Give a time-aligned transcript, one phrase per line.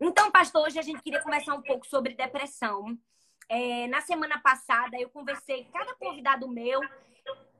[0.00, 2.98] Então, pastor, hoje a gente queria conversar um pouco sobre depressão.
[3.46, 6.80] É, na semana passada, eu conversei, cada convidado meu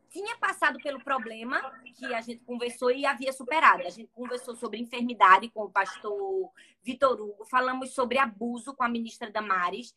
[0.08, 1.60] tinha passado pelo problema
[1.94, 3.86] que a gente conversou e havia superado.
[3.86, 6.50] A gente conversou sobre enfermidade com o pastor
[6.82, 9.94] Vitor Hugo, falamos sobre abuso com a ministra Damares,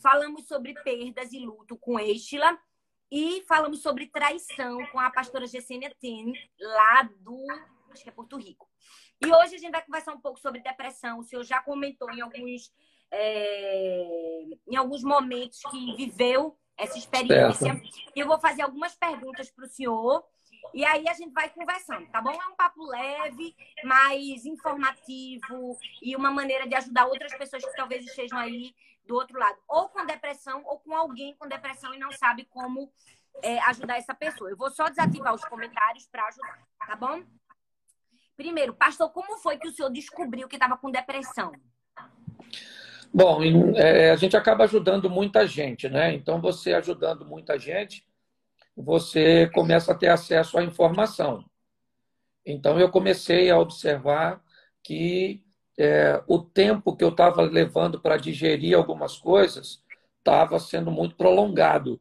[0.00, 2.56] falamos sobre perdas e luto com Estila
[3.10, 7.44] e falamos sobre traição com a pastora Gessênia Ten, lá do,
[7.92, 8.68] acho que é Porto Rico.
[9.20, 11.18] E hoje a gente vai conversar um pouco sobre depressão.
[11.18, 12.72] O senhor já comentou em alguns,
[13.10, 17.74] é, em alguns momentos que viveu essa experiência.
[17.74, 17.88] Certo.
[18.14, 20.24] E eu vou fazer algumas perguntas para o senhor.
[20.72, 22.30] E aí a gente vai conversando, tá bom?
[22.30, 28.04] É um papo leve, mais informativo e uma maneira de ajudar outras pessoas que talvez
[28.04, 28.74] estejam aí
[29.06, 32.92] do outro lado, ou com depressão, ou com alguém com depressão e não sabe como
[33.42, 34.50] é, ajudar essa pessoa.
[34.50, 37.22] Eu vou só desativar os comentários para ajudar, tá bom?
[38.40, 41.52] Primeiro, pastor, como foi que o senhor descobriu que estava com depressão?
[43.12, 43.42] Bom,
[43.76, 46.14] é, a gente acaba ajudando muita gente, né?
[46.14, 48.02] Então, você ajudando muita gente,
[48.74, 51.44] você começa a ter acesso à informação.
[52.46, 54.42] Então, eu comecei a observar
[54.82, 55.44] que
[55.78, 59.84] é, o tempo que eu estava levando para digerir algumas coisas
[60.16, 62.00] estava sendo muito prolongado.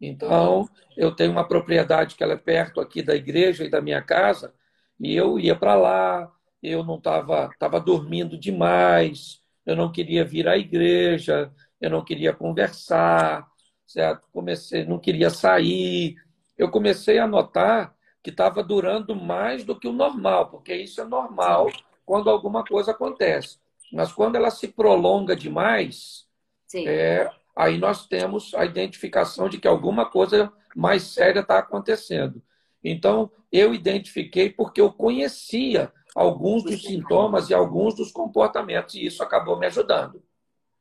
[0.00, 4.02] Então, eu tenho uma propriedade que ela é perto aqui da igreja e da minha
[4.02, 4.52] casa,
[5.00, 10.48] e eu ia para lá, eu não estava tava dormindo demais, eu não queria vir
[10.48, 13.46] à igreja, eu não queria conversar,
[13.86, 14.28] certo?
[14.32, 16.16] Comecei, não queria sair.
[16.56, 21.04] Eu comecei a notar que estava durando mais do que o normal, porque isso é
[21.04, 21.70] normal
[22.04, 23.58] quando alguma coisa acontece.
[23.92, 26.26] Mas quando ela se prolonga demais,
[26.74, 32.42] é, aí nós temos a identificação de que alguma coisa mais séria está acontecendo.
[32.82, 39.22] Então, eu identifiquei porque eu conhecia alguns dos sintomas e alguns dos comportamentos, e isso
[39.22, 40.22] acabou me ajudando.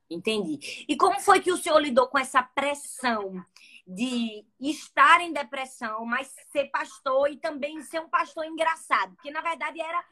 [0.09, 0.85] Entendi.
[0.87, 3.43] E como foi que o senhor lidou com essa pressão
[3.87, 9.15] de estar em depressão, mas ser pastor e também ser um pastor engraçado?
[9.15, 10.03] Porque, na verdade, era,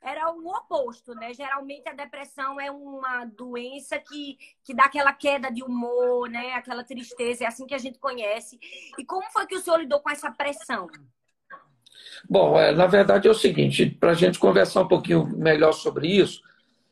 [0.00, 1.34] era o oposto, né?
[1.34, 6.54] Geralmente a depressão é uma doença que, que dá aquela queda de humor, né?
[6.54, 8.58] Aquela tristeza, é assim que a gente conhece.
[8.98, 10.88] E como foi que o senhor lidou com essa pressão?
[12.28, 16.08] Bom, é, na verdade é o seguinte, para a gente conversar um pouquinho melhor sobre
[16.08, 16.42] isso,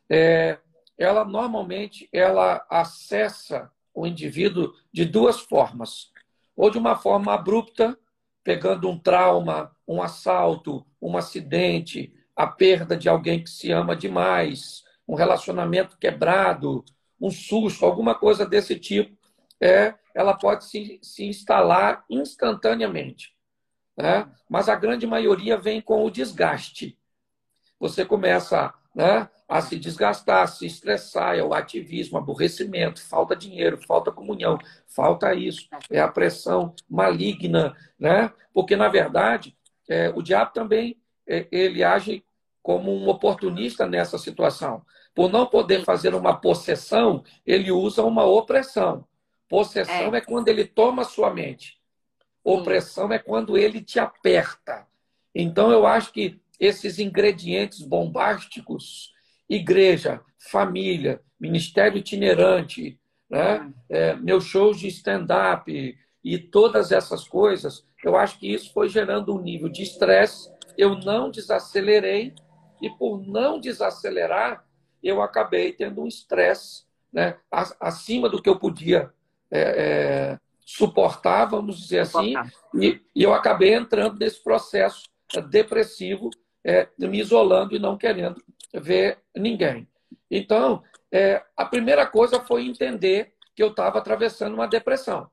[0.09, 0.59] é,
[0.99, 6.11] ela normalmente ela acessa o indivíduo de duas formas.
[6.56, 7.97] Ou de uma forma abrupta,
[8.43, 14.84] pegando um trauma, um assalto, um acidente, a perda de alguém que se ama demais,
[15.06, 16.84] um relacionamento quebrado,
[17.21, 19.17] um susto, alguma coisa desse tipo,
[19.61, 23.34] é, ela pode se, se instalar instantaneamente.
[24.00, 24.28] Né?
[24.49, 26.99] Mas a grande maioria vem com o desgaste.
[27.78, 33.78] Você começa né, a se desgastar, a se estressar, é o ativismo, aborrecimento, falta dinheiro,
[33.78, 38.33] falta comunhão, falta isso, é a pressão maligna, né?
[38.53, 39.56] Porque na verdade
[39.88, 40.97] é, o diabo também
[41.27, 42.25] é, ele age
[42.62, 44.84] como um oportunista nessa situação.
[45.15, 49.05] Por não poder fazer uma possessão, ele usa uma opressão.
[49.49, 51.80] Possessão é, é quando ele toma sua mente.
[52.53, 54.87] Opressão é quando ele te aperta.
[55.34, 59.12] Então, eu acho que esses ingredientes bombásticos,
[59.49, 63.72] igreja, família, ministério itinerante, né?
[63.88, 69.34] É, meus shows de stand-up e todas essas coisas, eu acho que isso foi gerando
[69.34, 70.50] um nível de estresse.
[70.77, 72.34] Eu não desacelerei
[72.82, 74.65] e, por não desacelerar,
[75.03, 77.37] eu acabei tendo um estresse né?
[77.81, 79.11] acima do que eu podia
[79.50, 82.34] é, é, suportar, vamos dizer assim,
[82.75, 85.04] e, e, eu acabei entrando nesse processo
[85.48, 86.31] depressivo,
[86.65, 88.43] é, me isolando e não querendo
[88.75, 89.88] ver ninguém.
[90.31, 95.31] Então, é, a primeira coisa foi entender que eu estava atravessando uma depressão.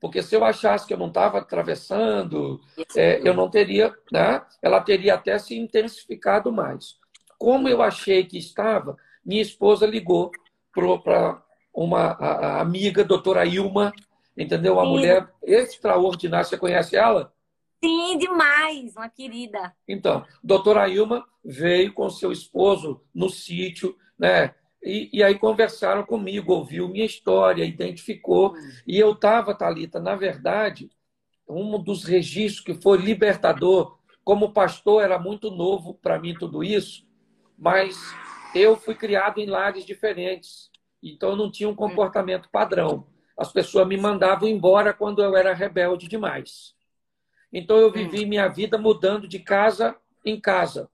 [0.00, 2.60] Porque se eu achasse que eu não estava atravessando,
[2.96, 4.42] é, eu não teria, né?
[4.62, 6.96] ela teria até se intensificado mais.
[7.36, 10.30] Como eu achei que estava, minha esposa ligou
[10.72, 11.42] para
[11.74, 13.92] uma a, a amiga, doutora Ilma,
[14.38, 14.74] Entendeu?
[14.74, 14.90] Uma Sim.
[14.90, 16.44] mulher extraordinária.
[16.44, 17.32] Você conhece ela?
[17.82, 19.74] Sim, demais, uma querida.
[19.86, 24.54] Então, doutora Ilma veio com seu esposo no sítio, né?
[24.82, 28.52] E, e, aí conversaram comigo, ouviu minha história, identificou.
[28.52, 28.70] Hum.
[28.86, 30.88] E eu estava, Thalita, na verdade,
[31.48, 33.98] um dos registros que foi libertador.
[34.24, 37.04] Como pastor, era muito novo para mim tudo isso,
[37.56, 37.96] mas
[38.54, 40.70] eu fui criado em lares diferentes.
[41.02, 41.76] Então, eu não tinha um hum.
[41.76, 43.06] comportamento padrão
[43.38, 46.74] as pessoas me mandavam embora quando eu era rebelde demais.
[47.52, 48.28] Então eu vivi hum.
[48.28, 50.90] minha vida mudando de casa em casa.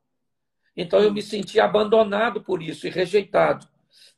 [0.76, 3.67] Então eu me senti abandonado por isso e rejeitado.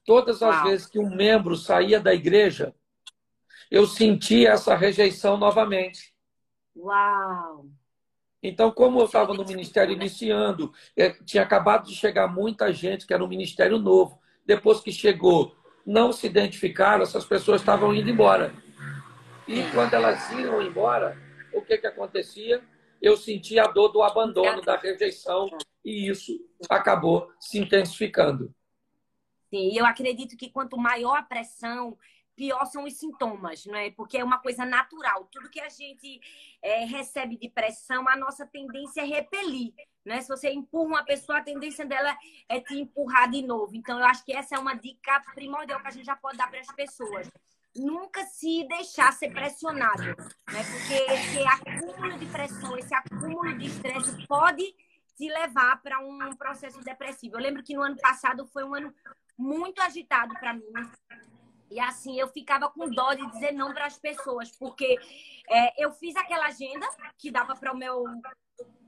[0.05, 0.65] Todas as Uau.
[0.65, 2.75] vezes que um membro saía da igreja,
[3.71, 6.13] eu sentia essa rejeição novamente.
[6.77, 7.67] Uau!
[8.43, 13.15] Então, como eu estava no ministério iniciando, é, tinha acabado de chegar muita gente que
[13.15, 14.21] era um ministério novo.
[14.45, 15.57] Depois que chegou,
[15.87, 18.53] não se identificaram, essas pessoas estavam indo embora.
[19.47, 21.17] E quando elas iam embora,
[21.53, 22.61] o que, que acontecia?
[23.01, 25.49] Eu sentia a dor do abandono, da rejeição,
[25.85, 26.33] e isso
[26.69, 28.53] acabou se intensificando.
[29.49, 31.97] Sim, eu acredito que quanto maior a pressão,
[32.37, 33.91] pior são os sintomas, não é?
[33.91, 35.27] Porque é uma coisa natural.
[35.33, 36.21] Tudo que a gente
[36.63, 39.73] é, recebe de pressão, a nossa tendência é repelir.
[40.05, 40.21] Né?
[40.21, 42.17] Se você empurra uma pessoa, a tendência dela
[42.49, 43.75] é te empurrar de novo.
[43.75, 46.49] Então, eu acho que essa é uma dica primordial que a gente já pode dar
[46.49, 47.29] para as pessoas.
[47.75, 50.15] Nunca se deixar ser pressionado, né?
[50.47, 54.75] Porque esse acúmulo de pressão, esse acúmulo de estresse pode
[55.17, 57.37] te levar para um processo depressivo.
[57.37, 58.95] Eu lembro que no ano passado foi um ano
[59.37, 60.63] muito agitado para mim.
[61.71, 64.99] E assim, eu ficava com dó de dizer não para as pessoas, porque
[65.49, 66.87] é, eu fiz aquela agenda
[67.19, 68.05] que dava para o meu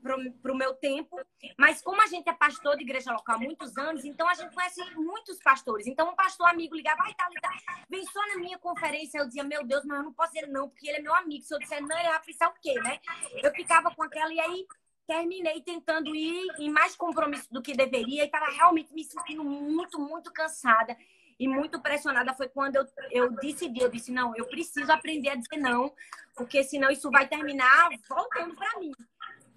[0.01, 1.19] para o meu tempo,
[1.57, 4.53] mas como a gente é pastor de igreja local há muitos anos, então a gente
[4.53, 5.87] conhece muitos pastores.
[5.87, 7.49] Então um pastor amigo ligava, vai, Thalita,
[7.89, 9.19] vem só na minha conferência.
[9.19, 11.43] Eu dizia, meu Deus, mas eu não posso dizer não, porque ele é meu amigo.
[11.43, 12.99] Se eu disser não, ele vai pensar o quê, né?
[13.43, 14.65] Eu ficava com aquela, e aí
[15.05, 19.99] terminei tentando ir em mais compromisso do que deveria e estava realmente me sentindo muito,
[19.99, 20.95] muito cansada
[21.39, 25.35] e muito pressionada foi quando eu, eu decidi, eu disse, não, eu preciso aprender a
[25.35, 25.93] dizer não,
[26.35, 28.91] porque senão isso vai terminar voltando para mim.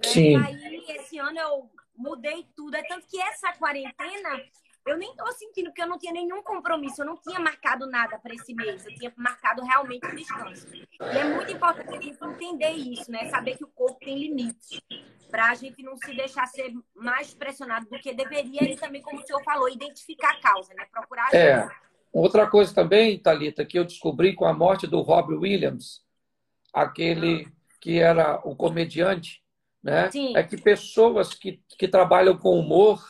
[0.03, 0.33] Sim.
[0.33, 2.77] E aí, esse ano eu mudei tudo.
[2.77, 4.41] É tanto que essa quarentena
[4.87, 8.19] eu nem tô sentindo, porque eu não tinha nenhum compromisso, eu não tinha marcado nada
[8.19, 10.67] para esse mês, eu tinha marcado realmente um descanso.
[10.75, 13.29] E é muito importante a gente entender isso, né?
[13.29, 14.81] Saber que o corpo tem limites,
[15.31, 19.21] para a gente não se deixar ser mais pressionado do que deveria e também, como
[19.21, 20.85] o senhor falou, identificar a causa, né?
[20.93, 21.39] Procurar ajuda.
[21.39, 21.69] É.
[22.13, 26.03] Outra coisa também, Talita, que eu descobri com a morte do Robbie Williams,
[26.73, 27.49] aquele
[27.81, 29.43] que era o comediante,
[29.83, 30.11] né?
[30.11, 30.37] Sim.
[30.37, 33.03] É que pessoas que, que trabalham com humor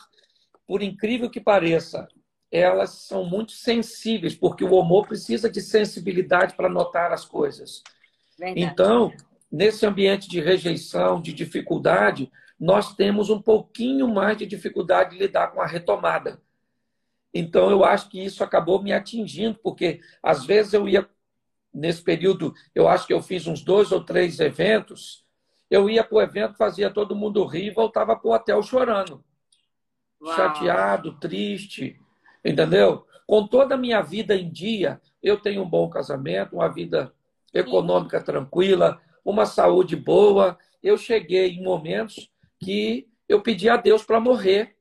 [0.67, 2.07] por incrível que pareça,
[2.51, 7.81] elas são muito sensíveis, porque o humor precisa de sensibilidade para notar as coisas.
[8.37, 8.61] Verdade.
[8.61, 9.11] Então,
[9.51, 15.47] nesse ambiente de rejeição, de dificuldade, nós temos um pouquinho mais de dificuldade de lidar
[15.47, 16.39] com a retomada.
[17.33, 21.09] Então, eu acho que isso acabou me atingindo, porque às vezes eu ia,
[21.73, 25.25] nesse período, eu acho que eu fiz uns dois ou três eventos,
[25.69, 29.23] eu ia para o evento, fazia todo mundo rir e voltava para o hotel chorando.
[30.23, 30.35] Uau.
[30.35, 31.99] chateado, triste,
[32.43, 33.05] entendeu?
[33.27, 37.13] Com toda a minha vida em dia, eu tenho um bom casamento, uma vida
[37.53, 38.25] econômica Sim.
[38.25, 40.57] tranquila, uma saúde boa.
[40.81, 42.29] Eu cheguei em momentos
[42.59, 44.75] que eu pedi a Deus para morrer,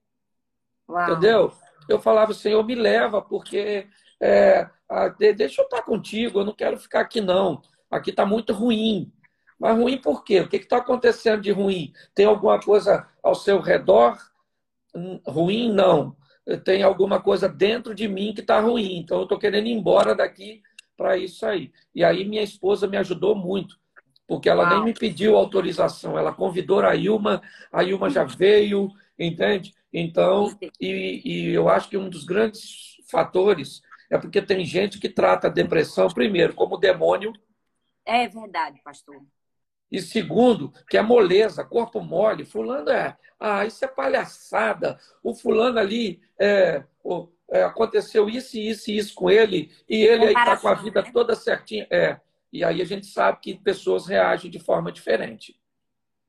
[0.88, 1.02] Uau.
[1.02, 1.52] entendeu?
[1.88, 3.88] Eu falava, Senhor, me leva, porque
[4.20, 4.68] é,
[5.36, 7.62] deixa eu estar contigo, eu não quero ficar aqui não.
[7.90, 9.12] Aqui está muito ruim.
[9.58, 10.40] Mas ruim por quê?
[10.40, 11.92] O que está acontecendo de ruim?
[12.14, 14.18] Tem alguma coisa ao seu redor
[15.26, 16.16] ruim, não.
[16.64, 18.96] Tem alguma coisa dentro de mim que está ruim.
[18.98, 20.62] Então, eu estou querendo ir embora daqui
[20.96, 21.72] para isso aí.
[21.94, 23.78] E aí, minha esposa me ajudou muito,
[24.26, 24.74] porque ela Uau.
[24.74, 26.18] nem me pediu autorização.
[26.18, 27.40] Ela convidou a Ilma,
[27.72, 29.72] a Ilma já veio, entende?
[29.92, 30.48] Então,
[30.80, 35.46] e, e eu acho que um dos grandes fatores é porque tem gente que trata
[35.46, 37.32] a depressão, primeiro, como demônio.
[38.04, 39.22] É verdade, pastor.
[39.92, 42.46] E segundo, que é moleza, corpo mole.
[42.46, 43.16] Fulano é.
[43.38, 44.98] Ah, isso é palhaçada.
[45.22, 46.82] O fulano ali é,
[47.50, 51.02] é, aconteceu isso isso e isso com ele, e ele aí está com a vida
[51.02, 51.10] né?
[51.12, 51.86] toda certinha.
[51.90, 52.18] É.
[52.50, 55.61] E aí a gente sabe que pessoas reagem de forma diferente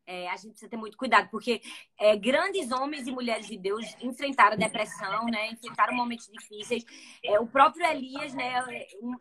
[0.06, 1.62] é, a gente precisa ter muito cuidado, porque
[2.00, 5.48] é, grandes homens e mulheres de Deus enfrentaram depressão, né?
[5.52, 6.86] Enfrentaram momentos difíceis.
[7.24, 8.54] É, o próprio Elias, né?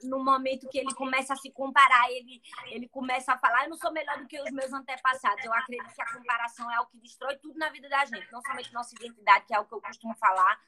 [0.02, 3.76] No momento que ele começa a se comparar, ele, ele começa a falar: Eu não
[3.76, 5.44] sou melhor do que os meus antepassados.
[5.44, 8.42] Eu acredito que a comparação é o que destrói tudo na vida da gente, não
[8.42, 10.58] somente nossa identidade, que é o que eu costumo falar,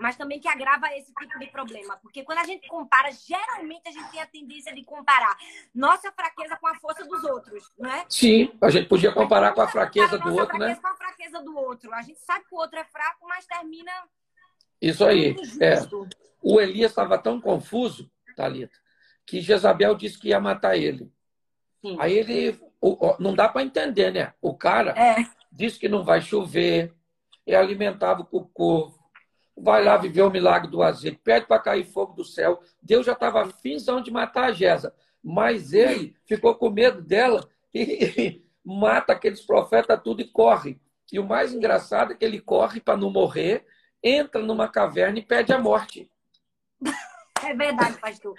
[0.00, 1.96] mas também que agrava esse tipo de problema.
[2.02, 5.36] Porque quando a gente compara, geralmente a gente tem a tendência de comparar
[5.74, 8.04] nossa fraqueza com a força dos outros, não é?
[8.08, 10.74] Sim, a gente podia comparar com a fraqueza do outro, né?
[10.76, 11.92] Com a fraqueza do outro.
[11.92, 13.92] A gente sabe que o outro é fraco, mas termina.
[14.80, 15.36] Isso aí.
[15.60, 15.74] É.
[16.42, 18.76] O Elias estava tão confuso, Thalita,
[19.24, 21.12] que Jezabel disse que ia matar ele.
[21.80, 21.96] Sim.
[22.00, 22.60] Aí ele.
[23.20, 24.34] Não dá para entender, né?
[24.40, 25.24] O cara é.
[25.52, 26.92] disse que não vai chover,
[27.46, 29.02] e alimentava o corpo
[29.56, 32.60] vai lá viver o milagre do azeite, pede para cair fogo do céu.
[32.80, 38.42] Deus já estava finzão de matar a Gesa, mas ele ficou com medo dela e
[38.64, 40.80] mata aqueles profetas tudo e corre.
[41.12, 43.66] E o mais engraçado é que ele corre para não morrer,
[44.02, 46.10] entra numa caverna e pede a morte.
[47.44, 48.38] É verdade, pastor.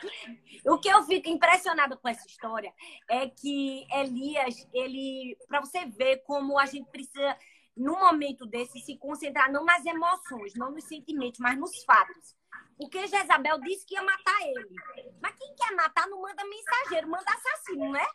[0.65, 2.73] O que eu fico impressionado com essa história
[3.09, 7.37] é que Elias, ele, para você ver como a gente precisa,
[7.75, 12.33] num momento desse, se concentrar não nas emoções, não nos sentimentos, mas nos fatos.
[12.77, 14.75] Porque Jezabel disse que ia matar ele.
[15.21, 18.05] Mas quem quer matar não manda mensageiro, manda assassino, né?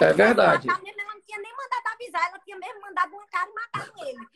[0.00, 0.66] É verdade.
[0.66, 4.06] Mesmo, ela não tinha nem mandado avisar, ela tinha mesmo mandado um cara e matar
[4.06, 4.26] ele.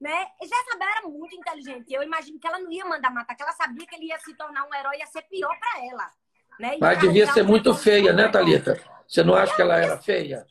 [0.00, 0.26] Né?
[0.42, 1.92] Jezabel era muito inteligente.
[1.92, 4.34] Eu imagino que ela não ia mandar matar, que ela sabia que ele ia se
[4.34, 6.10] tornar um herói, ia ser pior para ela.
[6.58, 6.76] Né?
[6.80, 8.80] Mas devia ser muito feia, né, Thalita?
[9.06, 10.46] Você não acha que ela era feia?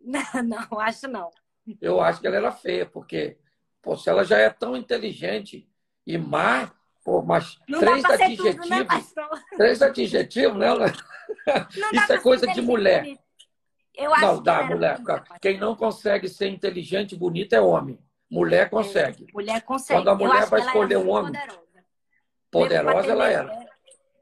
[0.00, 0.20] Não,
[0.70, 1.30] não, acho não.
[1.80, 3.38] Eu acho que ela era feia, porque
[3.82, 5.68] pô, se ela já é tão inteligente
[6.06, 6.70] e má,
[7.04, 8.56] pô, mas Não três pra ser adjetivos.
[8.56, 8.86] tudo, né,
[9.56, 10.68] três adjetivos, né?
[11.92, 13.02] Isso é coisa de mulher.
[13.02, 13.25] bonito.
[13.96, 14.98] Eu acho Não que dá, era mulher.
[14.98, 15.24] bonita.
[15.40, 17.98] Quem não consegue ser inteligente e bonito é homem.
[18.30, 19.26] Mulher consegue.
[19.32, 19.98] Mulher consegue.
[20.00, 21.62] Quando a mulher vai que escolher um homem, Poderosa,
[22.50, 23.48] Poderosa ela era.
[23.48, 23.68] ter-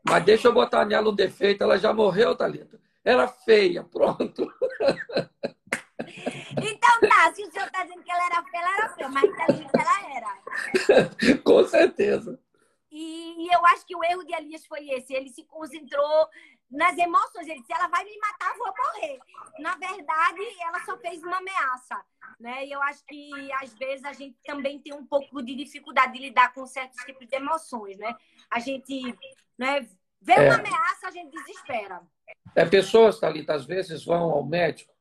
[0.09, 2.79] Mas deixa eu botar nela um defeito, ela já morreu, Thalita.
[3.05, 4.47] Era feia, pronto.
[6.57, 9.25] Então tá, se o senhor tá dizendo que ela era feia, ela era feia, mas
[9.25, 11.41] inteligente ela era.
[11.43, 12.39] Com certeza.
[12.91, 15.13] E, e eu acho que o erro de Elias foi esse.
[15.15, 16.29] Ele se concentrou
[16.75, 17.47] nas emoções.
[17.47, 19.19] Ele disse, ela vai me matar, vou morrer.
[19.59, 22.05] Na verdade, ela só fez uma ameaça.
[22.39, 22.67] Né?
[22.67, 26.19] E eu acho que, às vezes, a gente também tem um pouco de dificuldade de
[26.19, 27.97] lidar com certos tipos de emoções.
[27.97, 28.15] Né?
[28.51, 29.17] A gente
[29.57, 29.89] né,
[30.21, 30.41] vê É.
[30.49, 32.03] uma ameaça, a gente desespera.
[32.55, 34.93] É, pessoas, Thalita, às vezes vão ao médico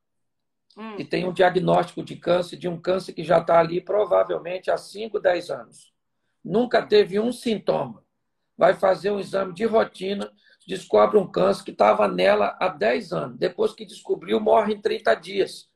[0.76, 0.96] Hum.
[0.98, 4.76] e tem um diagnóstico de câncer, de um câncer que já está ali provavelmente há
[4.76, 5.92] 5, 10 anos.
[6.44, 8.04] Nunca teve um sintoma.
[8.58, 10.32] Vai fazer um exame de rotina,
[10.66, 13.38] descobre um câncer que estava nela há 10 anos.
[13.38, 15.68] Depois que descobriu, morre em 30 dias.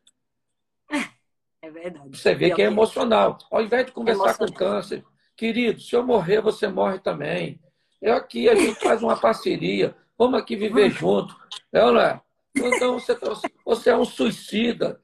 [1.60, 2.16] É verdade.
[2.16, 3.36] Você vê que é emocional.
[3.50, 4.74] Ao invés de conversar com Emocional.
[4.74, 5.04] câncer,
[5.36, 7.60] querido, se eu morrer, você morre também.
[8.00, 9.94] Eu aqui, a gente faz uma parceria.
[10.16, 11.36] Vamos aqui viver junto.
[11.72, 12.20] É ou não é?
[12.54, 13.16] Então, você,
[13.64, 15.00] você é um suicida,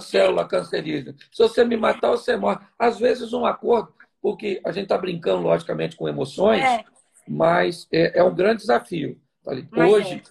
[0.00, 1.14] célula cancerígena.
[1.32, 2.58] Se você me matar, você morre.
[2.78, 6.84] Às vezes, um acordo, porque a gente está brincando, logicamente, com emoções, É,
[7.28, 9.20] mas é, é um grande desafio.
[9.44, 9.68] Thalita.
[9.72, 10.22] Mas Hoje, é.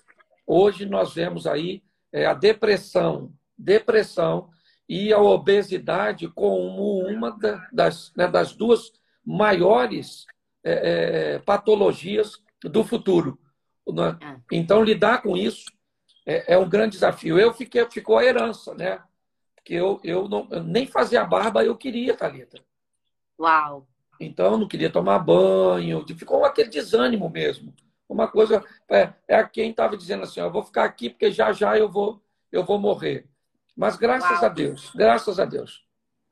[0.46, 4.50] hoje nós vemos aí é, a depressão, depressão
[4.90, 8.92] e a obesidade como uma da- das, né, das duas
[9.26, 10.26] maiores
[10.64, 13.38] é, é, patologias do futuro.
[13.88, 14.18] né?
[14.22, 14.38] É.
[14.52, 15.66] Então, lidar com isso
[16.26, 17.40] é, é um grande desafio.
[17.40, 19.02] Eu fiquei, ficou a herança, né?
[19.56, 22.60] Porque eu, eu, não, eu nem fazia barba eu queria, Thalita.
[23.40, 23.88] uau.
[24.20, 27.74] Então, eu não queria tomar banho, ficou aquele desânimo mesmo.
[28.10, 31.78] Uma coisa, é, é quem estava dizendo assim: eu vou ficar aqui porque já já
[31.78, 33.28] eu vou, eu vou morrer.
[33.76, 34.46] Mas graças Uau.
[34.46, 35.86] a Deus, graças a Deus.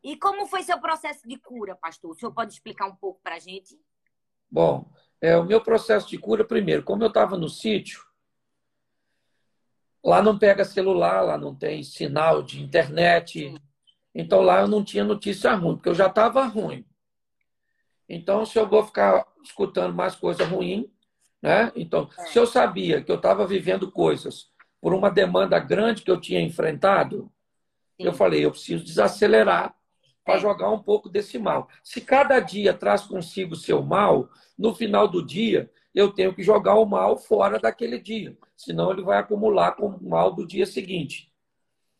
[0.03, 2.11] E como foi seu processo de cura, pastor?
[2.11, 3.77] O senhor pode explicar um pouco pra gente?
[4.49, 4.89] Bom,
[5.19, 8.03] é, o meu processo de cura, primeiro, como eu estava no sítio,
[10.03, 13.53] lá não pega celular, lá não tem sinal de internet.
[14.13, 16.85] Então lá eu não tinha notícia ruim, porque eu já estava ruim.
[18.07, 20.91] Então, se eu vou ficar escutando mais coisa ruim,
[21.41, 21.71] né?
[21.75, 22.25] Então, É.
[22.27, 26.41] se eu sabia que eu estava vivendo coisas por uma demanda grande que eu tinha
[26.41, 27.31] enfrentado,
[27.97, 28.17] eu Sim.
[28.17, 29.75] falei, eu preciso desacelerar
[30.23, 30.39] para É.
[30.39, 31.67] jogar um pouco desse mal.
[31.83, 36.75] Se cada dia traz consigo seu mal, no final do dia eu tenho que jogar
[36.75, 41.31] o mal fora daquele dia, senão ele vai acumular com o mal do dia seguinte.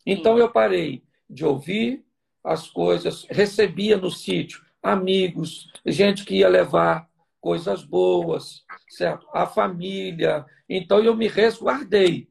[0.04, 2.04] Então eu parei de ouvir
[2.44, 7.08] as coisas, recebia no sítio amigos, gente que ia levar
[7.40, 9.26] coisas boas, certo?
[9.32, 10.44] A família.
[10.68, 12.28] Então eu me resguardei,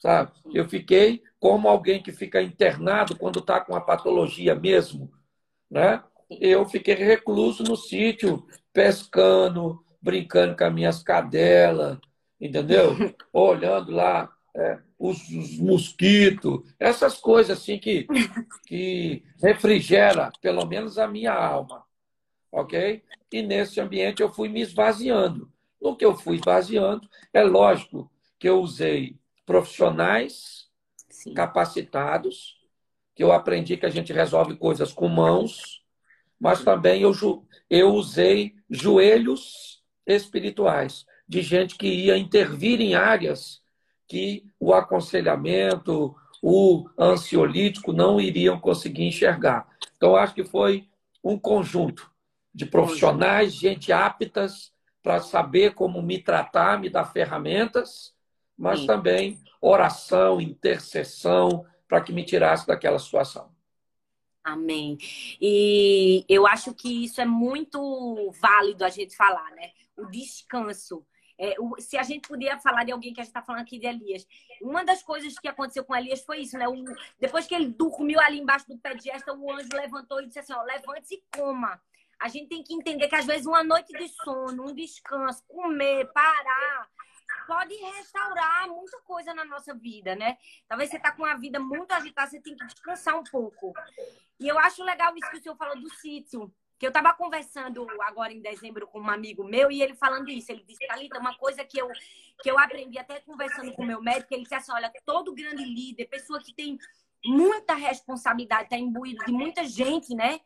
[0.00, 0.32] sabe?
[0.52, 5.12] Eu fiquei como alguém que fica internado quando está com a patologia mesmo,
[5.70, 6.02] né?
[6.40, 11.98] Eu fiquei recluso no sítio, pescando, brincando com as minhas cadelas,
[12.40, 12.96] entendeu?
[13.32, 18.06] Olhando lá é, os, os mosquitos, essas coisas assim que,
[18.66, 21.84] que refrigera, pelo menos, a minha alma,
[22.52, 23.02] ok?
[23.32, 25.50] E nesse ambiente eu fui me esvaziando.
[25.80, 29.16] No que eu fui esvaziando, é lógico que eu usei
[29.46, 30.68] profissionais
[31.08, 31.32] Sim.
[31.34, 32.58] capacitados,
[33.14, 35.82] que eu aprendi que a gente resolve coisas com mãos,
[36.38, 37.12] mas também eu,
[37.70, 43.62] eu usei joelhos espirituais, de gente que ia intervir em áreas
[44.06, 49.66] que o aconselhamento, o ansiolítico não iriam conseguir enxergar.
[49.96, 50.88] Então, acho que foi
[51.22, 52.11] um conjunto
[52.54, 58.14] de profissionais, gente aptas para saber como me tratar, me dar ferramentas,
[58.56, 58.86] mas Sim.
[58.86, 63.50] também oração, intercessão, para que me tirasse daquela situação.
[64.44, 64.98] Amém.
[65.40, 69.70] E eu acho que isso é muito válido a gente falar, né?
[69.96, 71.06] O descanso.
[71.38, 73.78] É, o, se a gente podia falar de alguém que a gente está falando aqui
[73.78, 74.26] de Elias,
[74.60, 76.68] uma das coisas que aconteceu com Elias foi isso, né?
[76.68, 76.74] O,
[77.20, 80.40] depois que ele dormiu ali embaixo do pé de esta, o anjo levantou e disse
[80.40, 81.80] assim: ó, levante-se e coma.
[82.22, 86.10] A gente tem que entender que às vezes uma noite de sono, um descanso, comer,
[86.12, 86.88] parar,
[87.48, 90.38] pode restaurar muita coisa na nossa vida, né?
[90.68, 93.72] Talvez você tá com a vida muito agitada, você tem que descansar um pouco.
[94.38, 96.54] E eu acho legal isso que o senhor falou do sítio.
[96.78, 100.52] Que eu estava conversando agora em dezembro com um amigo meu e ele falando isso.
[100.52, 101.88] Ele disse, Thalita, uma coisa que eu,
[102.40, 105.64] que eu aprendi até conversando com o meu médico, ele disse assim, olha, todo grande
[105.64, 106.78] líder, pessoa que tem
[107.24, 110.40] muita responsabilidade, está imbuído de muita gente, né?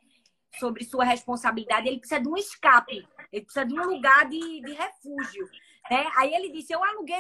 [0.59, 4.73] Sobre sua responsabilidade, ele precisa de um escape, ele precisa de um lugar de, de
[4.73, 5.49] refúgio.
[5.91, 6.07] Né?
[6.17, 7.19] Aí ele disse: Eu aluguei,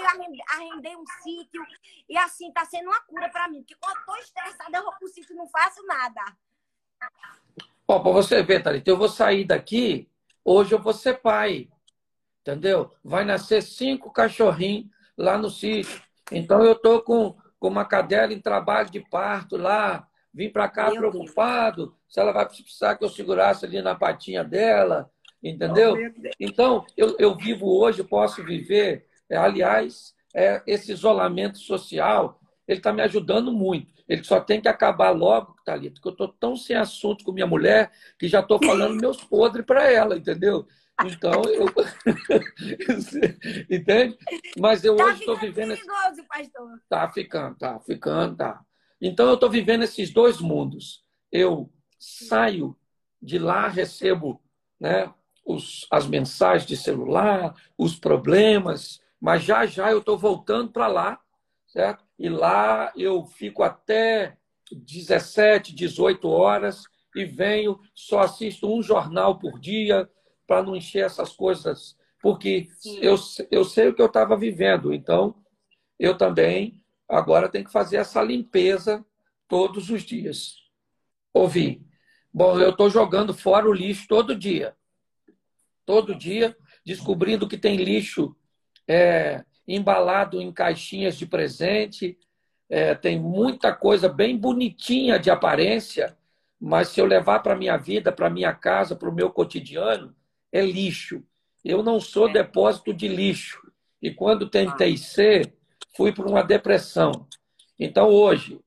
[0.54, 1.64] arrendei um sítio,
[2.08, 4.92] e assim tá sendo uma cura para mim, porque quando eu tô estressada, eu vou
[4.98, 6.20] pro sítio e não faço nada.
[7.88, 10.08] Ó, para você ver, Thalita, eu vou sair daqui,
[10.44, 11.68] hoje eu vou ser pai.
[12.40, 12.94] Entendeu?
[13.02, 16.00] Vai nascer cinco cachorrinhos lá no sítio.
[16.30, 20.90] Então eu tô com, com uma cadela em trabalho de parto lá, vim para cá
[20.90, 21.96] Meu preocupado Deus.
[22.06, 25.10] se ela vai precisar que eu segurasse ali na patinha dela,
[25.42, 25.96] entendeu?
[26.38, 32.38] Então, eu, eu vivo hoje, posso viver, é, aliás, é, esse isolamento social,
[32.68, 33.96] ele está me ajudando muito.
[34.06, 37.46] Ele só tem que acabar logo, Thalita, porque eu estou tão sem assunto com minha
[37.46, 40.66] mulher que já estou falando meus podres para ela, entendeu?
[41.04, 41.66] Então, eu.
[43.70, 44.16] Entende?
[44.58, 45.74] Mas eu tá hoje estou vivendo.
[45.74, 46.80] Perigoso, pastor.
[46.88, 48.60] Tá ficando, tá ficando, tá.
[49.00, 51.02] Então, eu estou vivendo esses dois mundos.
[51.30, 52.76] Eu saio
[53.20, 54.40] de lá, recebo
[54.78, 55.12] né,
[55.44, 61.20] os, as mensagens de celular, os problemas, mas já já eu estou voltando para lá,
[61.66, 62.04] certo?
[62.18, 64.36] E lá eu fico até
[64.70, 66.84] 17, 18 horas
[67.14, 70.08] e venho, só assisto um jornal por dia
[70.46, 72.68] para não encher essas coisas, porque
[73.00, 73.16] eu,
[73.50, 75.34] eu sei o que eu estava vivendo, então
[75.98, 79.04] eu também agora tenho que fazer essa limpeza
[79.48, 80.56] todos os dias.
[81.32, 81.84] Ouvi.
[82.32, 84.76] Bom, eu estou jogando fora o lixo todo dia.
[85.84, 88.36] Todo dia, descobrindo que tem lixo
[88.88, 92.18] é, embalado em caixinhas de presente.
[92.68, 96.16] É, tem muita coisa bem bonitinha de aparência,
[96.60, 100.14] mas se eu levar para minha vida, para minha casa, para o meu cotidiano,
[100.52, 101.22] é lixo.
[101.64, 102.32] Eu não sou é.
[102.32, 103.60] depósito de lixo.
[104.00, 104.98] E quando tentei ah.
[105.96, 107.26] Fui para uma depressão.
[107.78, 108.60] Então, hoje,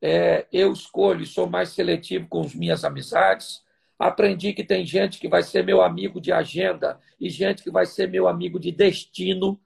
[0.00, 3.62] é, eu escolho sou mais seletivo com as minhas amizades.
[3.98, 7.84] Aprendi que tem gente que vai ser meu amigo de agenda e gente que vai
[7.84, 9.60] ser meu amigo de destino.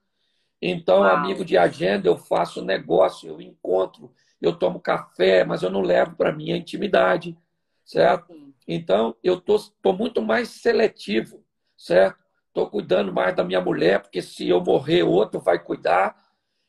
[0.61, 1.15] Então, Uau.
[1.15, 6.15] amigo de agenda, eu faço negócio, eu encontro, eu tomo café, mas eu não levo
[6.15, 7.37] para minha intimidade,
[7.85, 8.33] certo?
[8.67, 11.43] Então, eu tô, tô muito mais seletivo,
[11.77, 12.23] certo?
[12.47, 16.15] Estou cuidando mais da minha mulher, porque se eu morrer, outro vai cuidar,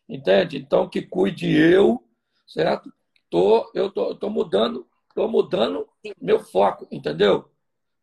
[0.08, 0.58] entende?
[0.58, 2.02] Então, que cuide eu,
[2.46, 2.92] certo?
[3.30, 5.88] Tô, eu tô, tô mudando, tô mudando
[6.20, 7.50] meu foco, entendeu?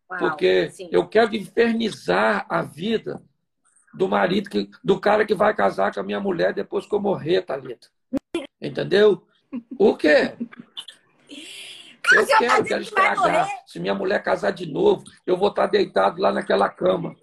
[0.09, 0.89] Uau, porque sim.
[0.91, 3.21] eu quero infernizar a vida
[3.93, 6.99] do marido, que, do cara que vai casar com a minha mulher depois que eu
[6.99, 7.87] morrer, Thalita.
[8.61, 9.25] Entendeu?
[9.77, 10.35] O quê?
[12.13, 13.49] Eu quero, eu quero estragar.
[13.65, 17.15] Se minha mulher casar de novo, eu vou estar deitado lá naquela cama.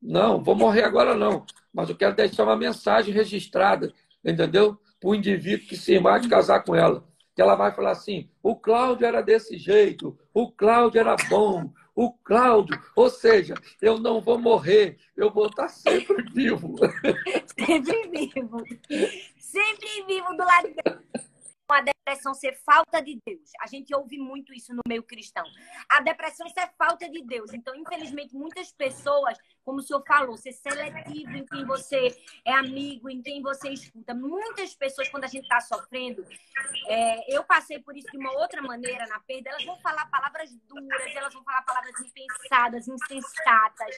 [0.00, 1.44] Não, vou morrer agora não.
[1.72, 3.92] Mas eu quero deixar uma mensagem registrada,
[4.24, 4.78] entendeu?
[4.98, 7.04] Para o indivíduo que se de casar com ela.
[7.34, 12.12] Que ela vai falar assim: o Cláudio era desse jeito, o Cláudio era bom, o
[12.12, 12.80] Cláudio.
[12.96, 16.76] Ou seja, eu não vou morrer, eu vou estar sempre vivo.
[17.58, 18.64] Sempre vivo.
[19.38, 21.29] Sempre vivo do lado de
[21.72, 23.50] a depressão ser falta de Deus.
[23.60, 25.44] A gente ouve muito isso no meio cristão.
[25.88, 27.52] A depressão isso é falta de Deus.
[27.52, 33.08] Então, infelizmente, muitas pessoas, como o senhor falou, ser seletivo em quem você é amigo,
[33.08, 34.14] em quem você escuta.
[34.14, 36.24] Muitas pessoas, quando a gente está sofrendo,
[36.88, 40.50] é, eu passei por isso de uma outra maneira na perda, elas vão falar palavras
[40.68, 43.96] duras, elas vão falar palavras impensadas, insensatas.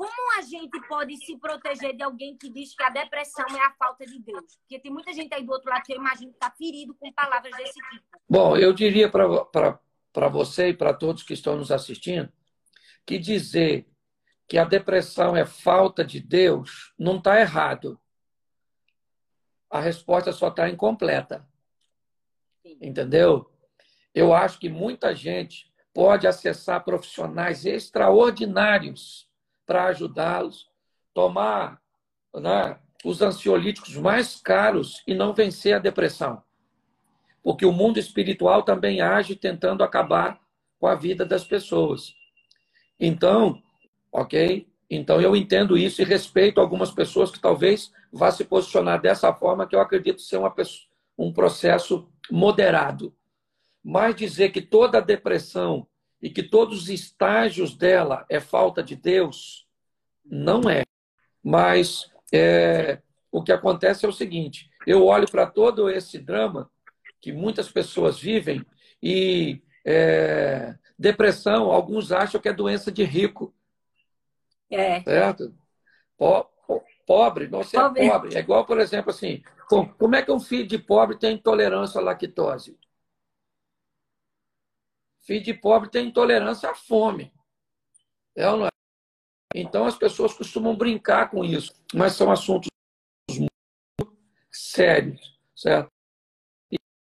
[0.00, 3.74] Como a gente pode se proteger de alguém que diz que a depressão é a
[3.74, 4.56] falta de Deus?
[4.56, 7.12] Porque tem muita gente aí do outro lado que eu imagino que está ferido com
[7.12, 8.18] palavras desse tipo.
[8.26, 12.32] Bom, eu diria para você e para todos que estão nos assistindo
[13.04, 13.86] que dizer
[14.48, 18.00] que a depressão é falta de Deus não está errado.
[19.68, 21.46] A resposta só está incompleta.
[22.62, 22.78] Sim.
[22.80, 23.52] Entendeu?
[24.14, 29.28] Eu acho que muita gente pode acessar profissionais extraordinários
[29.70, 30.68] para ajudá-los,
[31.14, 31.80] tomar
[32.34, 36.42] né, os ansiolíticos mais caros e não vencer a depressão.
[37.40, 40.40] Porque o mundo espiritual também age tentando acabar
[40.80, 42.12] com a vida das pessoas.
[42.98, 43.62] Então,
[44.10, 44.66] ok?
[44.90, 49.68] Então eu entendo isso e respeito algumas pessoas que talvez vá se posicionar dessa forma,
[49.68, 53.14] que eu acredito ser uma pessoa, um processo moderado.
[53.84, 55.86] Mas dizer que toda depressão
[56.22, 59.66] e que todos os estágios dela é falta de Deus,
[60.24, 60.84] não é.
[61.42, 66.70] Mas é, o que acontece é o seguinte: eu olho para todo esse drama
[67.20, 68.64] que muitas pessoas vivem
[69.02, 73.54] e é, depressão, alguns acham que é doença de rico.
[74.70, 75.02] É.
[75.02, 75.54] Certo?
[77.06, 78.08] Pobre, não ser pobre.
[78.08, 78.36] pobre.
[78.36, 79.42] É igual, por exemplo, assim,
[79.98, 82.78] como é que um filho de pobre tem intolerância à lactose?
[85.22, 87.32] Filho de pobre tem intolerância à fome.
[88.34, 88.70] É ou não é?
[89.54, 92.68] Então as pessoas costumam brincar com isso, mas são assuntos
[93.36, 93.50] muito
[94.50, 95.90] sérios, certo?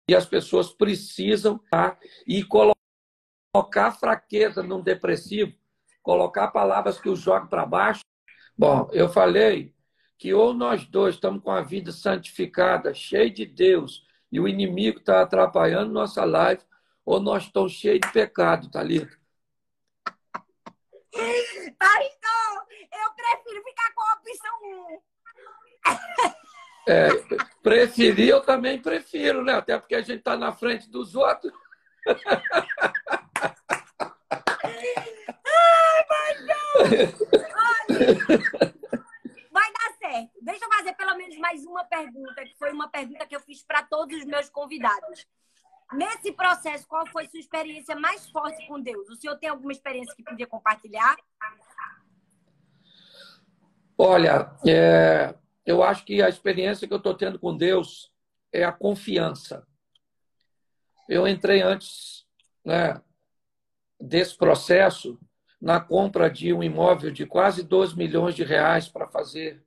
[0.09, 1.99] E as pessoas precisam tá?
[2.27, 5.55] e colocar fraqueza num depressivo,
[6.03, 8.03] colocar palavras que o jogam para baixo.
[8.57, 9.75] Bom, eu falei
[10.19, 14.99] que ou nós dois estamos com a vida santificada, cheia de Deus, e o inimigo
[14.99, 16.63] está atrapalhando nossa live,
[17.05, 19.19] ou nós estamos cheios de pecado, Thalita.
[21.79, 25.03] Pastor, eu prefiro ficar com a opção 1.
[26.89, 27.09] É,
[27.63, 29.55] preferir, eu também prefiro, né?
[29.55, 31.53] Até porque a gente está na frente dos outros.
[35.45, 36.83] Ai, pastor!
[37.57, 37.99] Olha,
[39.53, 40.33] vai dar certo.
[40.41, 43.63] Deixa eu fazer pelo menos mais uma pergunta, que foi uma pergunta que eu fiz
[43.63, 45.27] para todos os meus convidados.
[45.93, 49.09] Nesse processo, qual foi sua experiência mais forte com Deus?
[49.09, 51.17] O senhor tem alguma experiência que podia compartilhar?
[53.99, 55.35] Olha, é,
[55.67, 58.11] eu acho que a experiência que eu estou tendo com Deus
[58.53, 59.67] é a confiança.
[61.09, 62.27] Eu entrei antes
[62.65, 63.01] né,
[64.01, 65.19] desse processo
[65.61, 69.63] na compra de um imóvel de quase 12 milhões de reais para fazer,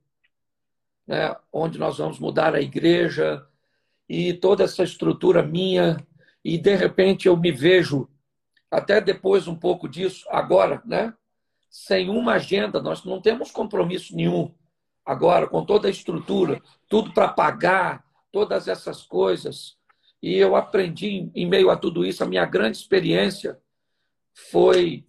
[1.06, 3.46] né, onde nós vamos mudar a igreja
[4.08, 5.96] e toda essa estrutura minha
[6.46, 8.08] e de repente eu me vejo,
[8.70, 11.12] até depois um pouco disso, agora, né?
[11.68, 14.54] Sem uma agenda, nós não temos compromisso nenhum.
[15.04, 19.76] Agora, com toda a estrutura, tudo para pagar, todas essas coisas.
[20.22, 23.58] E eu aprendi, em meio a tudo isso, a minha grande experiência
[24.52, 25.04] foi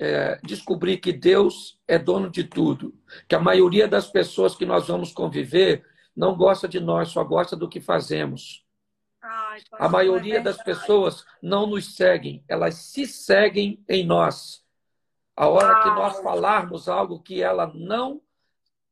[0.00, 2.94] é, descobrir que Deus é dono de tudo.
[3.28, 5.84] Que a maioria das pessoas que nós vamos conviver
[6.16, 8.66] não gosta de nós, só gosta do que fazemos.
[9.30, 14.64] Ai, a maioria é das pessoas não nos seguem, elas se seguem em nós.
[15.36, 18.22] A hora que nós falarmos algo que ela não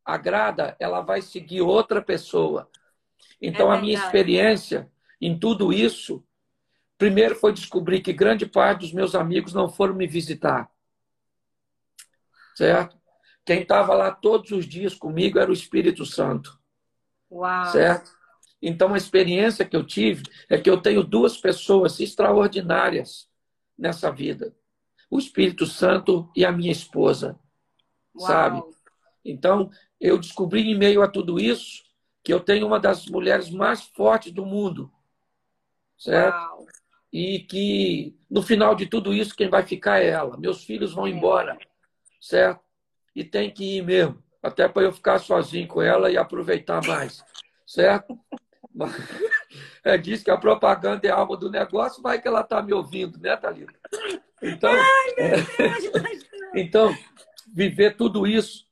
[0.04, 2.70] agrada, ela vai seguir outra pessoa.
[3.40, 6.22] Então, é a minha experiência em tudo isso,
[6.98, 10.70] primeiro foi descobrir que grande parte dos meus amigos não foram me visitar.
[12.54, 12.96] Certo?
[13.42, 16.60] Quem estava lá todos os dias comigo era o Espírito Santo.
[17.30, 17.66] Uau.
[17.72, 18.10] Certo?
[18.60, 23.28] Então, a experiência que eu tive é que eu tenho duas pessoas extraordinárias
[23.78, 24.54] nessa vida:
[25.10, 27.38] o Espírito Santo e a minha esposa.
[28.14, 28.26] Uau.
[28.26, 28.62] Sabe?
[29.24, 31.84] Então, eu descobri em meio a tudo isso
[32.22, 34.90] que eu tenho uma das mulheres mais fortes do mundo.
[35.96, 36.34] Certo?
[36.34, 36.66] Uau.
[37.12, 40.36] E que no final de tudo isso, quem vai ficar é ela.
[40.36, 41.10] Meus filhos vão é.
[41.10, 41.56] embora.
[42.20, 42.60] Certo?
[43.14, 44.22] E tem que ir mesmo.
[44.42, 47.24] Até para eu ficar sozinho com ela e aproveitar mais.
[47.66, 48.18] Certo?
[49.82, 52.72] É, diz que a propaganda é a alma do negócio, vai que ela está me
[52.72, 53.72] ouvindo, né, Thalita?
[54.42, 55.90] Então, Ai, Deus,
[56.52, 56.96] então,
[57.54, 58.66] viver tudo isso,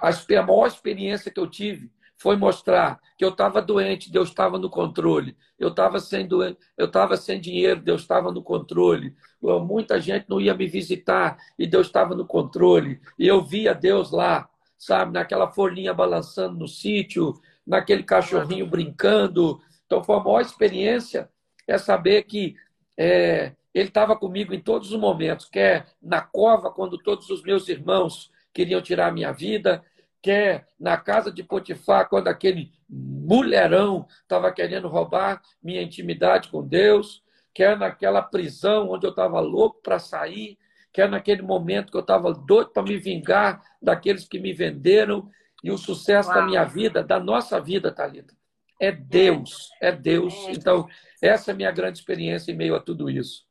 [0.00, 4.68] a maior experiência que eu tive foi mostrar que eu estava doente, Deus estava no
[4.68, 5.36] controle.
[5.58, 9.14] Eu estava sem doente, eu estava sem dinheiro, Deus estava no controle.
[9.40, 13.00] Muita gente não ia me visitar e Deus estava no controle.
[13.18, 17.34] E eu via Deus lá, sabe, naquela folhinha balançando no sítio,
[17.68, 19.60] naquele cachorrinho brincando.
[19.84, 21.28] Então, foi a maior experiência
[21.66, 22.56] é saber que
[22.96, 27.68] é, ele estava comigo em todos os momentos, quer na cova, quando todos os meus
[27.68, 29.84] irmãos queriam tirar a minha vida,
[30.22, 37.22] quer na casa de Potifar, quando aquele mulherão estava querendo roubar minha intimidade com Deus,
[37.52, 40.58] quer naquela prisão onde eu estava louco para sair,
[40.90, 45.28] quer naquele momento que eu estava doido para me vingar daqueles que me venderam,
[45.62, 46.38] e o sucesso Uau.
[46.38, 48.36] da minha vida, da nossa vida, Thalita,
[48.80, 49.70] é Deus.
[49.80, 50.34] É, é Deus.
[50.46, 50.52] É.
[50.52, 50.88] Então,
[51.20, 53.46] essa é a minha grande experiência em meio a tudo isso.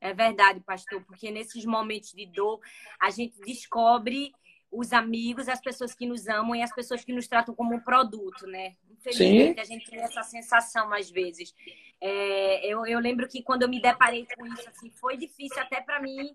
[0.00, 2.58] É verdade, pastor, porque nesses momentos de dor,
[2.98, 4.32] a gente descobre
[4.72, 7.80] os amigos, as pessoas que nos amam e as pessoas que nos tratam como um
[7.80, 8.76] produto, né?
[8.88, 9.60] Infelizmente, Sim.
[9.60, 11.54] a gente tem essa sensação às vezes.
[12.00, 15.80] É, eu, eu lembro que quando eu me deparei com isso, assim, foi difícil até
[15.80, 16.32] para mim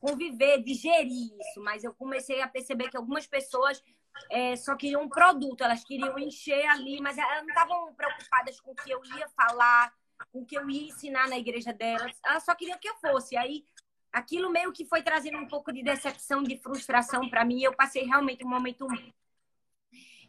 [0.00, 1.60] conviver, digerir isso.
[1.60, 3.82] Mas eu comecei a perceber que algumas pessoas
[4.30, 8.72] é, só queriam um produto, elas queriam encher ali, mas elas não estavam preocupadas com
[8.72, 9.92] o que eu ia falar,
[10.32, 12.16] com o que eu ia ensinar na igreja delas.
[12.24, 13.36] Elas só queriam que eu fosse.
[13.36, 13.64] Aí
[14.12, 17.62] aquilo meio que foi trazendo um pouco de decepção, de frustração para mim.
[17.62, 18.86] Eu passei realmente um momento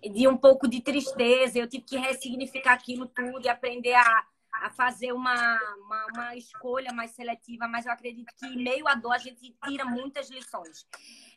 [0.01, 1.57] de um pouco de tristeza.
[1.57, 4.25] Eu tive que ressignificar aquilo tudo e aprender a,
[4.61, 7.67] a fazer uma, uma, uma, escolha mais seletiva.
[7.67, 10.85] Mas eu acredito que, meio à dor, a gente tira muitas lições.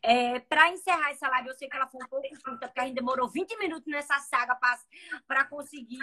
[0.02, 2.86] É, para encerrar essa live, eu sei que ela foi um pouco curta, porque a
[2.86, 4.58] gente demorou 20 minutos nessa saga
[5.26, 5.98] para conseguir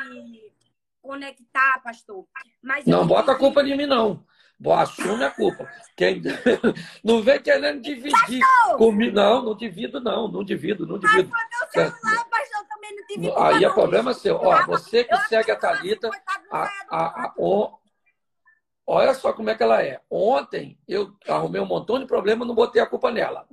[1.02, 2.28] conectar, pastor.
[2.62, 4.26] Mas não bota a culpa de mim, não.
[4.60, 5.70] Boa, assume a culpa.
[5.96, 6.20] Quem...
[7.04, 8.42] Não vem querendo dividir
[8.76, 9.16] comigo.
[9.16, 10.28] Não, não divido, não.
[10.28, 11.30] Não divido, não divido.
[11.30, 13.38] Mas celular, pastor, também não divido.
[13.38, 14.36] Aí é problema seu.
[14.38, 16.10] Ó, você que segue a Thalita,
[16.52, 17.34] a, a, a,
[18.86, 20.02] olha só como é que ela é.
[20.10, 23.48] Ontem eu arrumei um montão de problema, não botei a culpa nela.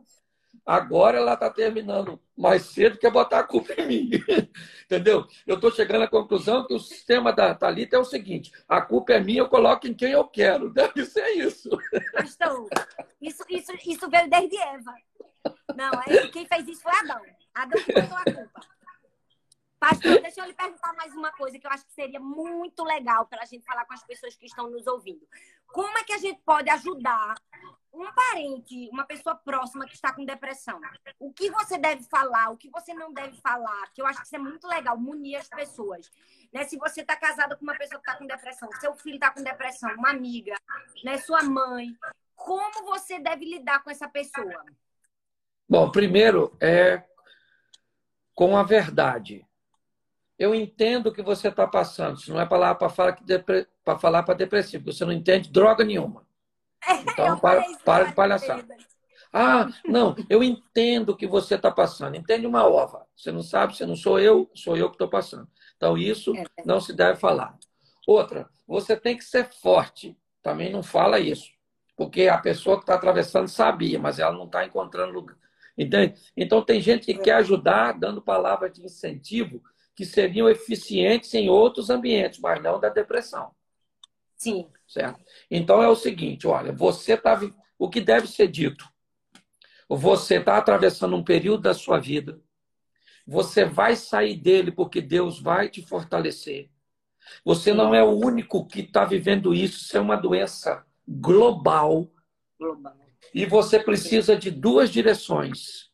[0.66, 4.10] Agora ela está terminando mais cedo que botar a culpa em mim.
[4.86, 5.26] Entendeu?
[5.46, 9.12] Eu estou chegando à conclusão que o sistema da Thalita é o seguinte: a culpa
[9.12, 10.70] é minha, eu coloco em quem eu quero.
[10.72, 11.68] Deve ser isso.
[12.14, 12.66] Pastor,
[13.20, 14.94] isso, isso, isso veio desde Eva.
[15.76, 17.20] Não, é, quem fez isso foi Adão.
[17.54, 18.73] Adão que botou a culpa.
[19.84, 23.26] Pastor, deixa eu lhe perguntar mais uma coisa que eu acho que seria muito legal
[23.26, 25.28] para a gente falar com as pessoas que estão nos ouvindo.
[25.66, 27.34] Como é que a gente pode ajudar
[27.92, 30.80] um parente, uma pessoa próxima que está com depressão,
[31.20, 34.26] o que você deve falar, o que você não deve falar, que eu acho que
[34.26, 36.10] isso é muito legal, munir as pessoas.
[36.50, 36.64] Né?
[36.64, 39.42] Se você está casada com uma pessoa que está com depressão, seu filho está com
[39.42, 40.56] depressão, uma amiga,
[41.04, 41.18] né?
[41.18, 41.94] sua mãe,
[42.34, 44.64] como você deve lidar com essa pessoa?
[45.68, 47.04] Bom, primeiro é
[48.34, 49.46] com a verdade.
[50.44, 52.18] Eu entendo o que você está passando.
[52.18, 53.18] Isso não é palavra para falar
[53.82, 54.92] para falar para depressivo.
[54.92, 56.26] Você não entende droga nenhuma.
[57.00, 58.62] Então, para, para de palhaçar.
[59.32, 62.14] Ah, não, eu entendo o que você está passando.
[62.14, 63.06] Entende uma ova.
[63.16, 65.48] Você não sabe, você não sou eu, sou eu que estou passando.
[65.78, 67.56] Então, isso é não se deve falar.
[68.06, 70.14] Outra, você tem que ser forte.
[70.42, 71.48] Também não fala isso.
[71.96, 75.38] Porque a pessoa que está atravessando sabia, mas ela não está encontrando lugar.
[75.76, 76.20] Entende?
[76.36, 79.62] Então, tem gente que quer ajudar dando palavras de incentivo
[79.94, 83.52] que seriam eficientes em outros ambientes, mas não da depressão.
[84.36, 84.68] Sim.
[84.86, 85.20] Certo?
[85.50, 87.40] Então é o seguinte, olha, você tá
[87.78, 88.88] o que deve ser dito.
[89.88, 92.40] Você está atravessando um período da sua vida.
[93.26, 96.70] Você vai sair dele porque Deus vai te fortalecer.
[97.44, 99.82] Você não é o único que está vivendo isso.
[99.82, 102.10] Isso é uma doença global.
[102.58, 102.96] global.
[103.34, 105.90] E você precisa de duas direções.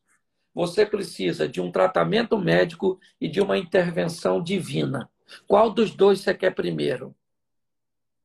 [0.54, 5.08] Você precisa de um tratamento médico e de uma intervenção divina.
[5.46, 7.14] Qual dos dois você quer primeiro?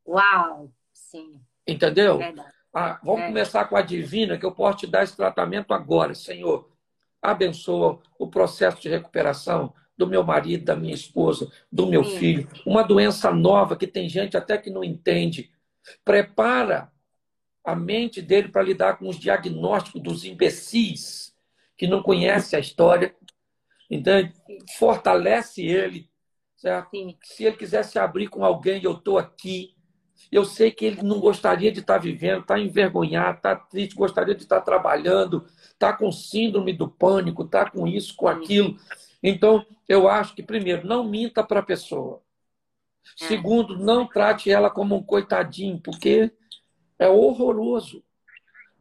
[0.07, 0.71] Uau!
[0.91, 1.39] Sim.
[1.67, 2.19] Entendeu?
[2.73, 3.27] Ah, vamos é.
[3.27, 6.69] começar com a divina, que eu posso te dar esse tratamento agora, Senhor.
[7.21, 12.17] Abençoa o processo de recuperação do meu marido, da minha esposa, do meu Sim.
[12.17, 12.49] filho.
[12.65, 15.51] Uma doença nova que tem gente até que não entende.
[16.03, 16.91] Prepara
[17.63, 21.24] a mente dele para lidar com os diagnósticos dos imbecis
[21.77, 23.15] que não conhecem a história.
[23.89, 24.13] Então,
[24.77, 26.09] fortalece ele.
[26.55, 26.89] Certo?
[27.23, 29.75] Se ele quiser se abrir com alguém, eu estou aqui.
[30.31, 34.43] Eu sei que ele não gostaria de estar vivendo, está envergonhado, está triste, gostaria de
[34.43, 38.77] estar trabalhando, está com síndrome do pânico, está com isso, com aquilo.
[39.21, 42.21] Então, eu acho que, primeiro, não minta para a pessoa.
[43.21, 43.27] É.
[43.27, 46.31] Segundo, não trate ela como um coitadinho, porque
[46.97, 48.03] é horroroso.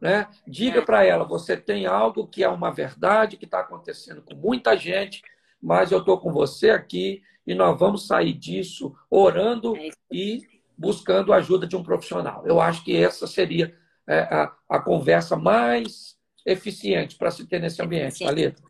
[0.05, 0.27] Né?
[0.47, 0.85] Diga é.
[0.85, 5.23] para ela: você tem algo que é uma verdade, que está acontecendo com muita gente,
[5.59, 10.43] mas eu estou com você aqui e nós vamos sair disso orando é e
[10.77, 12.43] buscando a ajuda de um profissional.
[12.45, 13.75] Eu acho que essa seria
[14.07, 16.15] é, a, a conversa mais
[16.45, 18.61] eficiente para se ter nesse ambiente, Thalita.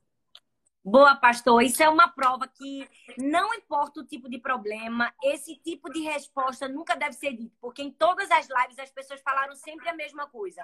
[0.86, 1.64] Boa, pastor.
[1.64, 6.68] Isso é uma prova que não importa o tipo de problema, esse tipo de resposta
[6.68, 10.28] nunca deve ser dito, porque em todas as lives as pessoas falaram sempre a mesma
[10.28, 10.64] coisa.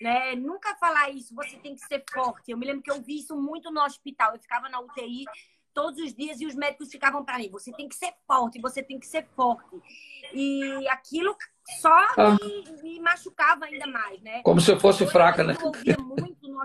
[0.00, 0.36] Né?
[0.36, 2.52] Nunca falar isso, você tem que ser forte.
[2.52, 4.34] Eu me lembro que eu vi isso muito no hospital.
[4.34, 5.24] Eu ficava na UTI
[5.74, 8.84] todos os dias e os médicos ficavam para mim: você tem que ser forte, você
[8.84, 9.82] tem que ser forte.
[10.32, 11.36] E aquilo
[11.80, 12.36] só ah.
[12.40, 14.42] me, me, machucava ainda mais, né?
[14.42, 15.56] Como se eu fosse fraca, né?
[15.60, 16.60] Eu ouvia muito no...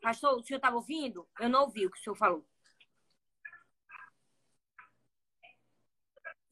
[0.00, 1.28] Pastor, o senhor estava ouvindo?
[1.38, 2.46] Eu não ouvi o que o senhor falou.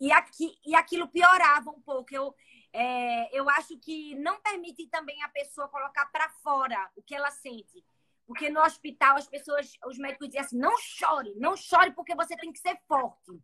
[0.01, 2.15] E, aqui, e aquilo piorava um pouco.
[2.15, 2.35] Eu,
[2.73, 7.31] é, eu acho que não permite também a pessoa colocar para fora o que ela
[7.31, 7.85] sente.
[8.27, 12.37] Porque no hospital as pessoas, os médicos diziam assim: não chore, não chore porque você
[12.37, 13.43] tem que ser forte.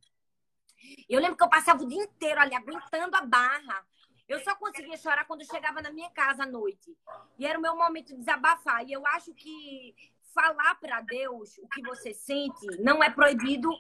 [1.08, 3.86] Eu lembro que eu passava o dia inteiro ali aguentando a barra.
[4.34, 6.96] Eu só conseguia chorar quando eu chegava na minha casa à noite.
[7.38, 8.84] E era o meu momento de desabafar.
[8.84, 9.94] E eu acho que
[10.34, 13.70] falar para Deus o que você sente não é proibido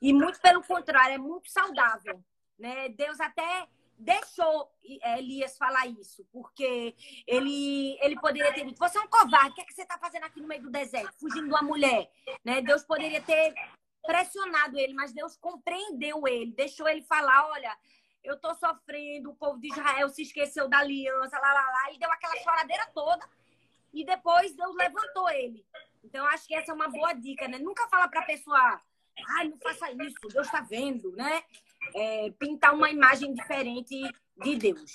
[0.00, 2.22] e muito pelo contrário, é muito saudável,
[2.58, 2.90] né?
[2.90, 3.66] Deus até
[3.98, 4.70] deixou
[5.00, 6.94] é, Elias falar isso, porque
[7.26, 9.96] ele, ele poderia ter dito: Você é um covarde, o que, é que você está
[9.96, 12.10] fazendo aqui no meio do deserto, fugindo de uma mulher?
[12.44, 12.60] Né?
[12.60, 13.54] Deus poderia ter
[14.04, 17.74] pressionado ele, mas Deus compreendeu ele, deixou ele falar: Olha,
[18.22, 21.98] eu estou sofrendo, o povo de Israel se esqueceu da aliança, lá, lá, lá, e
[21.98, 23.28] deu aquela choradeira toda.
[23.92, 25.64] E depois Deus levantou ele.
[26.02, 27.58] Então, acho que essa é uma boa dica, né?
[27.58, 28.80] Nunca fala para a pessoa,
[29.36, 31.44] ai, não faça isso, Deus está vendo, né?
[31.94, 34.00] é, pintar uma imagem diferente
[34.42, 34.92] de Deus.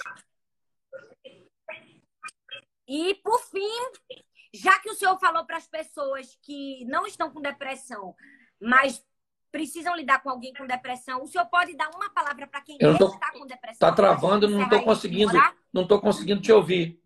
[2.88, 7.42] E, por fim, já que o senhor falou para as pessoas que não estão com
[7.42, 8.16] depressão,
[8.60, 9.06] mas
[9.52, 12.90] precisam lidar com alguém com depressão, o senhor pode dar uma palavra para quem tô,
[12.92, 13.74] está com depressão?
[13.74, 15.34] Está travando, não estou conseguindo,
[15.74, 17.02] não estou conseguindo te ouvir.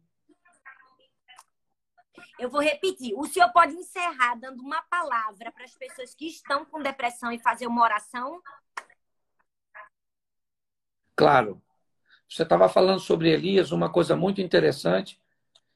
[2.40, 3.14] Eu vou repetir.
[3.16, 7.38] O senhor pode encerrar dando uma palavra para as pessoas que estão com depressão e
[7.38, 8.42] fazer uma oração?
[11.16, 11.62] Claro.
[12.28, 15.22] Você estava falando sobre Elias, uma coisa muito interessante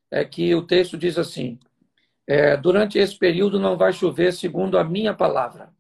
[0.10, 1.60] é que o texto diz assim:
[2.26, 5.75] é, durante esse período não vai chover segundo a minha palavra.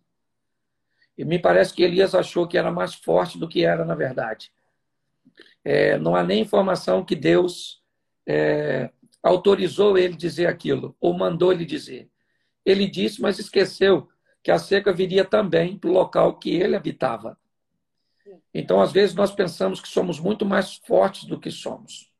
[1.17, 4.51] E me parece que Elias achou que era mais forte do que era na verdade.
[5.63, 7.81] É, não há nem informação que Deus
[8.27, 8.91] é,
[9.23, 12.09] autorizou ele dizer aquilo ou mandou ele dizer.
[12.65, 14.07] Ele disse, mas esqueceu
[14.43, 17.37] que a seca viria também para o local que ele habitava.
[18.53, 22.11] Então, às vezes, nós pensamos que somos muito mais fortes do que somos.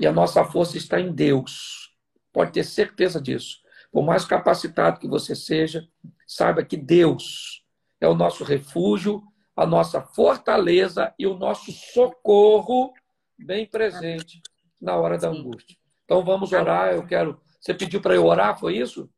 [0.00, 1.94] E a nossa força está em Deus.
[2.32, 3.60] Pode ter certeza disso.
[3.92, 5.86] Por mais capacitado que você seja,
[6.26, 7.64] saiba que Deus
[8.00, 9.22] é o nosso refúgio,
[9.54, 12.92] a nossa fortaleza e o nosso socorro
[13.38, 14.40] bem presente
[14.80, 15.76] na hora da angústia.
[16.04, 16.92] Então vamos orar.
[16.92, 17.40] Eu quero.
[17.60, 19.10] Você pediu para eu orar, foi isso?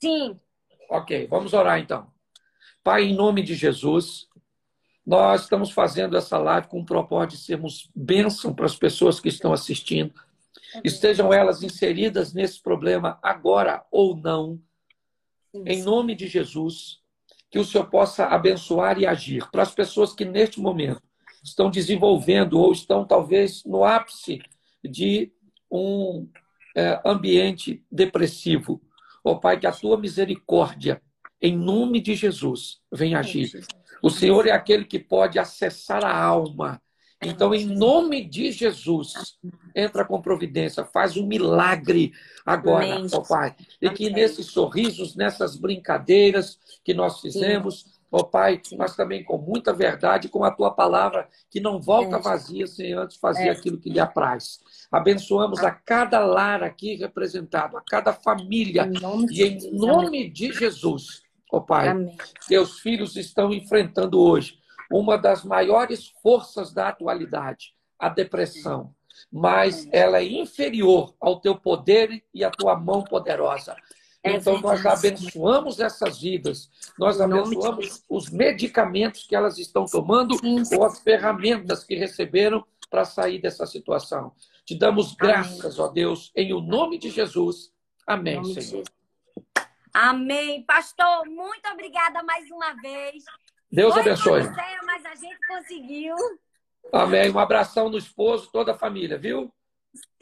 [0.00, 0.38] Sim.
[0.90, 2.10] Ok, vamos orar então.
[2.84, 4.28] Pai, em nome de Jesus,
[5.04, 9.28] nós estamos fazendo essa live com o propósito de sermos bênção para as pessoas que
[9.28, 10.14] estão assistindo.
[10.84, 14.60] Estejam elas inseridas nesse problema agora ou não.
[15.66, 17.00] Em nome de Jesus,
[17.50, 21.02] que o Senhor possa abençoar e agir para as pessoas que neste momento
[21.42, 24.40] estão desenvolvendo ou estão talvez no ápice
[24.84, 25.32] de
[25.70, 26.28] um
[26.76, 28.80] é, ambiente depressivo.
[29.24, 31.02] Ó oh, Pai, que a tua misericórdia,
[31.40, 33.66] em nome de Jesus, venha agir.
[34.02, 36.80] O Senhor é aquele que pode acessar a alma.
[37.20, 39.36] Então, em nome de Jesus,
[39.74, 42.12] entra com providência, faz um milagre
[42.46, 43.56] agora, ó Pai.
[43.82, 49.72] E que nesses sorrisos, nessas brincadeiras que nós fizemos, ó Pai, mas também com muita
[49.72, 53.50] verdade, com a tua palavra, que não volta vazia sem antes fazer é.
[53.50, 54.60] aquilo que lhe apraz.
[54.90, 58.88] Abençoamos a cada lar aqui representado, a cada família,
[59.30, 62.16] e em nome de Jesus Ó Pai, Amém.
[62.46, 64.58] teus filhos estão enfrentando hoje
[64.90, 68.94] uma das maiores forças da atualidade, a depressão.
[69.30, 73.76] Mas ela é inferior ao teu poder e à tua mão poderosa.
[74.22, 80.36] É então, nós abençoamos essas vidas, nós abençoamos os medicamentos que elas estão tomando
[80.76, 84.32] ou as ferramentas que receberam para sair dessa situação.
[84.64, 87.72] Te damos graças, ó Deus, em o nome de Jesus.
[88.06, 88.84] Amém, Senhor.
[89.92, 90.62] Amém.
[90.64, 93.24] Pastor, muito obrigada mais uma vez.
[93.70, 94.42] Deus Foi abençoe.
[94.42, 96.16] Odisseia, mas a gente conseguiu.
[96.92, 97.30] Amém.
[97.30, 99.52] Um abração no esposo, toda a família, viu?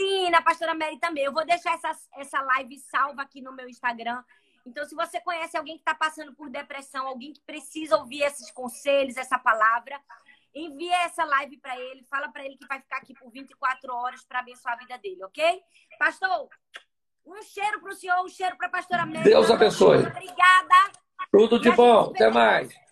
[0.00, 1.24] Sim, na pastora Mary também.
[1.24, 4.22] Eu vou deixar essa, essa live salva aqui no meu Instagram.
[4.66, 8.50] Então, se você conhece alguém que está passando por depressão, alguém que precisa ouvir esses
[8.50, 10.00] conselhos, essa palavra,
[10.52, 14.24] envia essa live para ele, fala para ele que vai ficar aqui por 24 horas
[14.24, 15.60] para abençoar a vida dele, ok?
[15.98, 16.48] Pastor,
[17.24, 19.22] um cheiro para o senhor, um cheiro para a pastora Mary.
[19.22, 19.98] Deus abençoe.
[19.98, 20.92] Obrigada.
[21.30, 22.10] Tudo de bom.
[22.10, 22.85] Até mais.